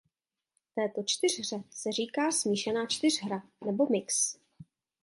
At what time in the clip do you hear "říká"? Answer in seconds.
1.91-2.31